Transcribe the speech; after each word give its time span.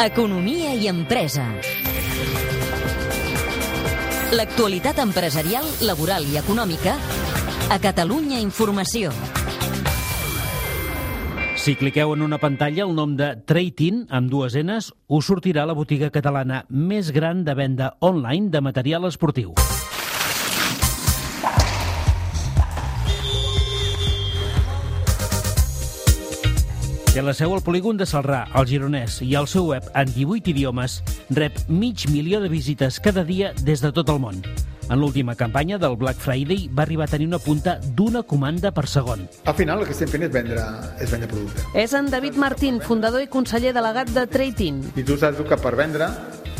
Economia 0.00 0.74
i 0.78 0.86
empresa. 0.86 1.42
L'actualitat 4.30 5.00
empresarial, 5.02 5.66
laboral 5.82 6.22
i 6.30 6.38
econòmica 6.38 6.94
a 7.66 7.78
Catalunya 7.82 8.38
Informació. 8.38 9.10
Si 11.58 11.74
cliqueu 11.74 12.14
en 12.14 12.22
una 12.22 12.38
pantalla 12.38 12.86
el 12.86 12.94
nom 12.94 13.16
de 13.18 13.34
Treitin, 13.42 14.06
amb 14.08 14.30
dues 14.30 14.54
enes, 14.54 14.92
us 15.10 15.26
sortirà 15.26 15.66
la 15.66 15.74
botiga 15.74 16.12
catalana 16.14 16.62
més 16.70 17.10
gran 17.10 17.42
de 17.44 17.58
venda 17.58 17.96
online 17.98 18.54
de 18.54 18.62
material 18.62 19.10
esportiu. 19.10 19.50
Té 27.20 27.24
la 27.26 27.34
seu 27.36 27.52
al 27.52 27.60
polígon 27.60 27.98
de 28.00 28.06
Salrà, 28.08 28.46
al 28.56 28.64
Gironès, 28.64 29.18
i 29.20 29.34
al 29.36 29.44
seu 29.44 29.66
web 29.74 29.84
en 29.92 30.08
18 30.08 30.54
idiomes 30.54 30.94
rep 31.36 31.58
mig 31.68 32.06
milió 32.08 32.40
de 32.40 32.48
visites 32.48 32.96
cada 33.04 33.26
dia 33.28 33.50
des 33.60 33.82
de 33.84 33.90
tot 33.92 34.08
el 34.08 34.22
món. 34.22 34.38
En 34.88 34.96
l'última 35.02 35.34
campanya 35.36 35.76
del 35.76 35.98
Black 36.00 36.16
Friday 36.16 36.70
va 36.72 36.86
arribar 36.86 37.04
a 37.04 37.12
tenir 37.12 37.28
una 37.28 37.42
punta 37.44 37.76
d'una 37.84 38.22
comanda 38.22 38.72
per 38.72 38.86
segon. 38.88 39.28
Al 39.44 39.58
final 39.58 39.84
el 39.84 39.90
que 39.90 39.92
estem 39.92 40.08
fent 40.08 40.24
és 40.30 40.32
vendre, 40.32 40.64
és 40.96 41.12
vendre 41.12 41.28
producte. 41.28 41.68
És 41.76 41.92
en 41.92 42.08
David 42.08 42.40
Martín, 42.40 42.80
fundador 42.80 43.20
i 43.20 43.28
conseller 43.28 43.76
delegat 43.76 44.16
de 44.16 44.24
Trading. 44.24 44.80
I 44.96 45.04
tu 45.04 45.20
saps 45.20 45.44
que 45.44 45.60
per 45.60 45.76
vendre, 45.76 46.08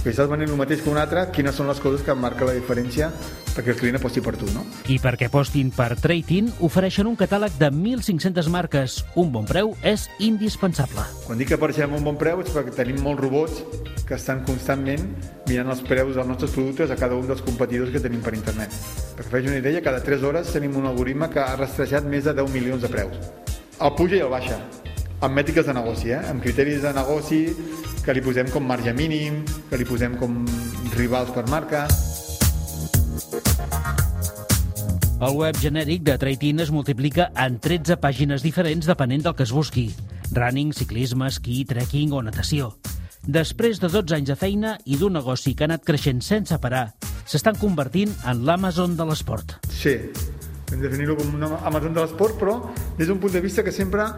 que 0.00 0.12
estàs 0.14 0.28
venent 0.30 0.48
el 0.48 0.56
mateix 0.56 0.80
que 0.80 0.90
un 0.92 0.98
altre, 1.00 1.26
quines 1.34 1.56
són 1.56 1.68
les 1.68 1.80
coses 1.82 2.02
que 2.06 2.14
marca 2.16 2.46
la 2.48 2.54
diferència 2.56 3.10
perquè 3.50 3.74
el 3.74 3.78
client 3.80 3.98
aposti 3.98 4.22
per 4.24 4.36
tu, 4.40 4.46
no? 4.54 4.62
I 4.88 4.96
perquè 5.02 5.28
apostin 5.28 5.72
per 5.74 5.92
Trading, 6.00 6.48
ofereixen 6.64 7.08
un 7.10 7.18
catàleg 7.18 7.56
de 7.60 7.68
1.500 7.74 8.48
marques. 8.52 8.96
Un 9.20 9.32
bon 9.34 9.48
preu 9.48 9.74
és 9.86 10.06
indispensable. 10.22 11.04
Quan 11.26 11.40
dic 11.40 11.50
que 11.50 11.58
apareixem 11.58 11.92
un 11.96 12.06
bon 12.06 12.18
preu 12.20 12.40
és 12.44 12.52
perquè 12.54 12.74
tenim 12.78 13.02
molts 13.04 13.20
robots 13.20 13.62
que 14.08 14.16
estan 14.16 14.44
constantment 14.46 15.04
mirant 15.48 15.70
els 15.74 15.82
preus 15.86 16.16
dels 16.16 16.30
nostres 16.30 16.54
productes 16.56 16.90
a 16.90 16.98
cada 16.98 17.18
un 17.18 17.28
dels 17.28 17.42
competidors 17.46 17.92
que 17.92 18.02
tenim 18.02 18.22
per 18.24 18.34
internet. 18.38 18.74
Perquè 19.18 19.34
faig 19.34 19.50
una 19.50 19.60
idea, 19.60 19.84
cada 19.84 20.02
3 20.06 20.24
hores 20.26 20.54
tenim 20.54 20.78
un 20.80 20.88
algoritme 20.88 21.28
que 21.30 21.42
ha 21.42 21.58
rastrejat 21.58 22.08
més 22.08 22.24
de 22.24 22.36
10 22.38 22.54
milions 22.54 22.82
de 22.82 22.90
preus. 22.92 23.32
El 23.80 23.94
puja 23.98 24.18
i 24.18 24.24
el 24.24 24.32
baixa, 24.32 24.58
amb 25.20 25.36
mètriques 25.36 25.66
de 25.66 25.76
negoci, 25.76 26.14
eh? 26.16 26.20
amb 26.30 26.42
criteris 26.42 26.82
de 26.82 26.92
negoci 26.96 27.40
que 28.10 28.16
li 28.18 28.22
posem 28.26 28.48
com 28.50 28.64
marge 28.66 28.90
mínim, 28.90 29.36
que 29.70 29.78
li 29.78 29.84
posem 29.86 30.16
com 30.18 30.40
rivals 30.96 31.30
per 31.30 31.44
marca... 31.46 31.84
El 35.20 35.36
web 35.36 35.58
genèric 35.60 36.02
de 36.02 36.16
Traitin 36.18 36.64
es 36.64 36.72
multiplica 36.74 37.28
en 37.38 37.60
13 37.62 38.00
pàgines 38.02 38.42
diferents 38.42 38.88
depenent 38.88 39.22
del 39.28 39.36
que 39.38 39.44
es 39.46 39.52
busqui. 39.54 39.84
Running, 40.32 40.72
ciclisme, 40.74 41.28
esquí, 41.28 41.60
trekking 41.68 42.16
o 42.16 42.24
natació. 42.26 42.72
Després 43.22 43.78
de 43.78 43.92
12 43.92 44.16
anys 44.16 44.32
de 44.32 44.38
feina 44.40 44.74
i 44.90 44.98
d'un 44.98 45.14
negoci 45.14 45.54
que 45.54 45.68
ha 45.68 45.70
anat 45.70 45.86
creixent 45.86 46.24
sense 46.24 46.58
parar, 46.58 46.88
s'estan 47.28 47.60
convertint 47.62 48.16
en 48.24 48.42
l'Amazon 48.48 48.98
de 48.98 49.06
l'esport. 49.06 49.60
Sí, 49.70 49.94
hem 50.72 50.80
de 50.80 50.88
definir-ho 50.88 51.20
com 51.20 51.30
un 51.36 51.46
Amazon 51.52 51.94
de 51.94 52.00
l'esport, 52.02 52.40
però 52.42 52.58
des 52.98 53.06
d'un 53.06 53.22
punt 53.22 53.38
de 53.38 53.44
vista 53.44 53.62
que 53.62 53.76
sempre 53.76 54.08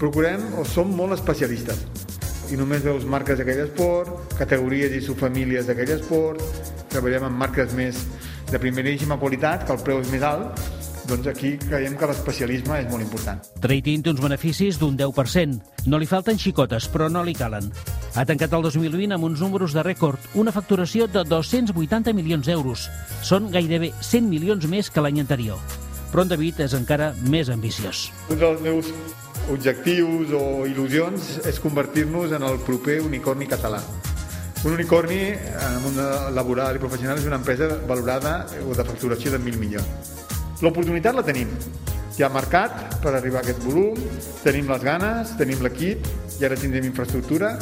procurem 0.00 0.56
o 0.58 0.66
som 0.66 0.90
molt 0.90 1.20
especialistes. 1.20 2.07
I 2.48 2.56
només 2.56 2.84
veus 2.84 3.04
marques 3.04 3.36
d'aquell 3.36 3.60
esport, 3.66 4.32
categories 4.38 4.94
i 4.96 5.02
subfamílies 5.04 5.68
d'aquell 5.68 5.90
esport, 5.98 6.40
treballem 6.88 7.26
amb 7.28 7.36
marques 7.44 7.74
més 7.76 8.00
de 8.48 8.60
primeríssima 8.62 9.18
qualitat, 9.20 9.66
que 9.68 9.74
el 9.76 9.82
preu 9.84 10.00
és 10.00 10.08
més 10.12 10.24
alt, 10.24 10.62
doncs 11.08 11.28
aquí 11.28 11.54
creiem 11.60 11.96
que 11.96 12.08
l'especialisme 12.08 12.78
és 12.82 12.88
molt 12.88 13.04
important. 13.04 13.40
Trading 13.64 14.04
té 14.04 14.12
uns 14.12 14.20
beneficis 14.20 14.80
d'un 14.80 14.96
10%. 14.96 15.86
No 15.88 16.00
li 16.00 16.08
falten 16.08 16.40
xicotes, 16.40 16.88
però 16.92 17.08
no 17.12 17.24
li 17.24 17.36
calen. 17.36 17.70
Ha 18.16 18.24
tancat 18.28 18.56
el 18.56 18.64
2020 18.64 19.16
amb 19.16 19.28
uns 19.28 19.40
números 19.44 19.76
de 19.76 19.84
rècord, 19.84 20.20
una 20.34 20.52
facturació 20.52 21.08
de 21.08 21.24
280 21.28 22.12
milions 22.16 22.48
d'euros. 22.48 22.88
Són 23.24 23.48
gairebé 23.52 23.92
100 24.00 24.28
milions 24.28 24.68
més 24.68 24.92
que 24.92 25.04
l'any 25.04 25.20
anterior. 25.24 25.60
Però 26.12 26.24
en 26.24 26.32
David 26.32 26.60
és 26.64 26.76
encara 26.76 27.12
més 27.28 27.48
ambiciós. 27.52 28.08
Un 28.32 28.40
dels 28.40 28.60
meus 28.64 28.92
objectius 29.52 30.32
o 30.36 30.66
il·lusions 30.68 31.38
és 31.48 31.58
convertir-nos 31.62 32.32
en 32.36 32.44
el 32.44 32.60
proper 32.66 33.00
unicorni 33.04 33.48
català. 33.48 33.80
Un 34.66 34.74
unicorni 34.74 35.20
en 35.30 35.76
món 35.84 35.98
laboral 36.34 36.76
i 36.76 36.82
professional 36.82 37.20
és 37.20 37.26
una 37.28 37.38
empresa 37.38 37.68
valorada 37.86 38.40
o 38.66 38.74
de 38.74 38.86
facturació 38.86 39.30
de 39.30 39.38
1.000 39.38 39.60
milions. 39.60 40.14
L'oportunitat 40.62 41.14
la 41.14 41.22
tenim. 41.22 41.52
Hi 42.18 42.24
ha 42.26 42.30
mercat 42.34 42.98
per 43.02 43.12
arribar 43.14 43.40
a 43.40 43.46
aquest 43.46 43.62
volum, 43.62 43.98
tenim 44.42 44.66
les 44.72 44.82
ganes, 44.82 45.36
tenim 45.38 45.62
l'equip, 45.62 46.08
i 46.40 46.46
ara 46.48 46.58
tindrem 46.58 46.88
infraestructura. 46.90 47.52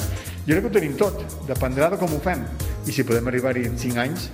Jo 0.47 0.55
crec 0.55 0.65
que 0.65 0.71
ho 0.71 0.77
tenim 0.79 0.97
tot, 0.97 1.21
dependrà 1.49 1.91
de 1.93 2.01
com 2.01 2.17
ho 2.17 2.21
fem. 2.25 2.47
I 2.89 2.95
si 2.97 3.05
podem 3.05 3.29
arribar-hi 3.29 3.67
en 3.69 3.77
5 3.77 4.01
anys, 4.01 4.31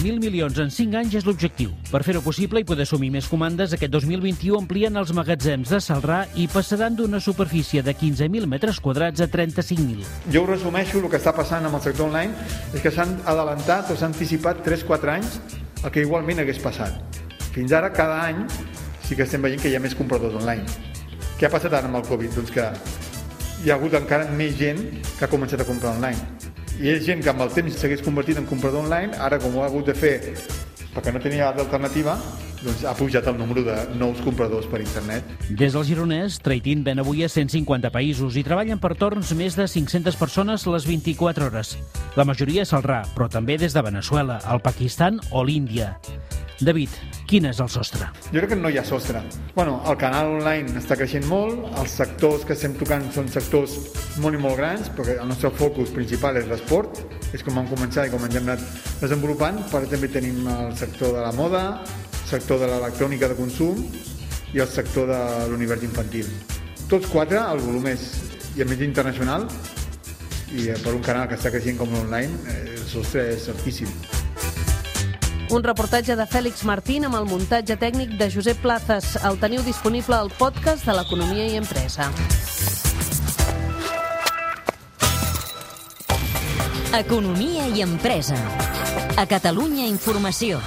1.000 0.00 0.16
milions 0.16 0.56
en 0.62 0.70
5 0.72 0.96
anys 0.96 1.14
és 1.18 1.26
l'objectiu. 1.28 1.74
Per 1.90 2.00
fer-ho 2.06 2.22
possible 2.24 2.62
i 2.62 2.64
poder 2.64 2.86
assumir 2.86 3.10
més 3.12 3.26
comandes, 3.28 3.74
aquest 3.76 3.92
2021 3.92 4.56
amplien 4.62 4.96
els 4.96 5.12
magatzems 5.12 5.68
de 5.74 5.80
Salrà 5.84 6.22
i 6.40 6.46
passaran 6.48 6.96
d'una 6.96 7.20
superfície 7.20 7.82
de 7.84 7.92
15.000 7.92 8.48
metres 8.48 8.80
quadrats 8.80 9.20
a 9.20 9.28
35.000. 9.28 10.08
Jo 10.32 10.46
ho 10.46 10.48
resumeixo, 10.48 11.02
el 11.02 11.10
que 11.12 11.20
està 11.20 11.34
passant 11.36 11.68
amb 11.68 11.76
el 11.76 11.84
sector 11.84 12.08
online 12.08 12.32
és 12.72 12.80
que 12.80 12.94
s'han 12.94 13.12
adelantat 13.28 13.92
o 13.92 13.98
s'han 13.98 14.14
anticipat 14.14 14.64
3-4 14.64 15.14
anys 15.18 15.36
el 15.84 15.92
que 15.92 16.06
igualment 16.06 16.40
hagués 16.40 16.64
passat. 16.64 17.20
Fins 17.52 17.76
ara, 17.76 17.92
cada 17.92 18.22
any, 18.24 18.46
sí 19.04 19.18
que 19.18 19.28
estem 19.28 19.44
veient 19.44 19.60
que 19.60 19.68
hi 19.68 19.76
ha 19.76 19.84
més 19.84 19.98
compradors 19.98 20.40
online. 20.40 20.64
Què 21.36 21.50
ha 21.50 21.52
passat 21.52 21.76
ara 21.76 21.92
amb 21.92 22.00
el 22.00 22.08
Covid? 22.08 22.40
Doncs 22.40 22.56
que 22.56 22.70
hi 23.66 23.68
ha 23.68 23.76
hagut 23.76 24.00
encara 24.00 24.32
més 24.32 24.56
gent 24.56 24.86
que 25.18 25.26
ha 25.26 25.34
començat 25.34 25.60
a 25.60 25.68
comprar 25.68 25.98
online 25.98 26.39
i 26.80 26.88
és 26.88 27.04
gent 27.04 27.20
que 27.20 27.28
amb 27.32 27.44
el 27.44 27.52
temps 27.52 27.76
s'hagués 27.76 28.02
convertit 28.04 28.40
en 28.40 28.48
comprador 28.48 28.86
online, 28.86 29.12
ara 29.20 29.38
com 29.38 29.56
ho 29.56 29.64
ha 29.64 29.68
hagut 29.68 29.90
de 29.90 29.96
fer 29.96 30.16
perquè 30.90 31.12
no 31.14 31.20
tenia 31.22 31.50
d'alternativa, 31.54 32.16
doncs 32.64 32.82
ha 32.84 32.94
pujat 32.96 33.28
el 33.30 33.36
número 33.38 33.62
de 33.64 33.76
nous 34.00 34.20
compradors 34.24 34.66
per 34.68 34.80
internet. 34.82 35.28
Des 35.48 35.76
del 35.76 35.86
Gironès, 35.86 36.40
Traitin 36.44 36.82
ven 36.84 37.00
avui 37.00 37.22
a 37.24 37.30
150 37.30 37.92
països 37.94 38.36
i 38.36 38.44
treballen 38.46 38.80
per 38.82 38.96
torns 38.98 39.32
més 39.38 39.56
de 39.56 39.68
500 39.70 40.18
persones 40.20 40.66
les 40.66 40.88
24 40.88 41.48
hores. 41.50 41.76
La 42.18 42.26
majoria 42.28 42.66
és 42.66 42.74
al 42.74 42.84
RA, 42.84 43.04
però 43.14 43.30
també 43.30 43.58
des 43.60 43.76
de 43.76 43.86
Venezuela, 43.86 44.40
el 44.50 44.64
Pakistan 44.64 45.22
o 45.30 45.44
l'Índia. 45.44 45.94
David, 46.60 46.92
quin 47.24 47.46
és 47.48 47.56
el 47.64 47.70
sostre? 47.72 48.10
Jo 48.28 48.42
crec 48.42 48.50
que 48.52 48.56
no 48.58 48.68
hi 48.68 48.76
ha 48.76 48.82
sostre. 48.84 49.22
Bueno, 49.54 49.78
el 49.88 49.96
canal 49.96 50.34
online 50.34 50.74
està 50.76 50.98
creixent 50.98 51.24
molt, 51.24 51.62
els 51.80 51.94
sectors 51.96 52.44
que 52.44 52.52
estem 52.52 52.74
tocant 52.76 53.06
són 53.14 53.30
sectors 53.32 53.78
molt 54.20 54.36
i 54.36 54.42
molt 54.42 54.60
grans, 54.60 54.90
perquè 54.92 55.14
el 55.22 55.30
nostre 55.30 55.48
focus 55.56 55.94
principal 55.96 56.36
és 56.36 56.50
l'esport, 56.50 57.00
és 57.32 57.46
com 57.46 57.56
vam 57.56 57.70
començar 57.70 58.04
i 58.04 58.12
com 58.12 58.28
ens 58.28 58.36
hem 58.36 58.52
anat 58.52 58.84
desenvolupant, 59.00 59.62
però 59.72 59.88
també 59.88 60.12
tenim 60.12 60.44
el 60.52 60.76
sector 60.76 61.16
de 61.16 61.24
la 61.24 61.32
moda, 61.32 61.64
el 62.12 62.28
sector 62.28 62.60
de 62.60 62.68
l'electrònica 62.68 63.32
de 63.32 63.40
consum 63.40 63.80
i 64.52 64.60
el 64.60 64.68
sector 64.68 65.08
de 65.08 65.24
l'univers 65.48 65.88
infantil. 65.88 66.28
Tots 66.92 67.08
quatre, 67.08 67.40
el 67.40 67.64
volum 67.64 67.88
és, 67.88 68.10
i 68.58 68.60
a 68.60 68.68
més 68.68 68.84
internacional, 68.84 69.48
i 70.52 70.68
per 70.84 70.92
un 70.92 71.04
canal 71.08 71.30
que 71.30 71.40
està 71.40 71.54
creixent 71.54 71.80
com 71.80 71.96
l'online, 71.96 72.36
el 72.52 72.88
sostre 72.90 73.30
és 73.32 73.48
altíssim. 73.48 74.19
Un 75.50 75.64
reportatge 75.66 76.14
de 76.14 76.24
Fèlix 76.30 76.60
Martín 76.62 77.08
amb 77.08 77.16
el 77.18 77.24
muntatge 77.26 77.74
tècnic 77.74 78.12
de 78.20 78.28
Josep 78.30 78.60
Plazas. 78.62 79.16
El 79.26 79.34
teniu 79.42 79.64
disponible 79.66 80.14
al 80.14 80.30
podcast 80.38 80.86
de 80.86 80.94
l'Economia 80.94 81.48
i 81.50 81.56
Empresa. 81.58 82.06
Economia 87.00 87.66
i 87.66 87.82
empresa. 87.82 88.38
A 89.18 89.26
Catalunya 89.26 89.90
Informació. 89.90 90.62